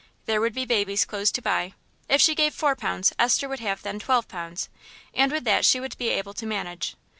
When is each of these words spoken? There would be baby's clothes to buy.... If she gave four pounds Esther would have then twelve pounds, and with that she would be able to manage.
There 0.25 0.41
would 0.41 0.55
be 0.55 0.65
baby's 0.65 1.05
clothes 1.05 1.31
to 1.33 1.43
buy.... 1.43 1.75
If 2.09 2.19
she 2.21 2.33
gave 2.33 2.55
four 2.55 2.75
pounds 2.75 3.13
Esther 3.19 3.47
would 3.47 3.59
have 3.59 3.83
then 3.83 3.99
twelve 3.99 4.27
pounds, 4.27 4.67
and 5.13 5.31
with 5.31 5.43
that 5.43 5.63
she 5.63 5.79
would 5.79 5.95
be 5.99 6.09
able 6.09 6.33
to 6.33 6.45
manage. 6.47 6.95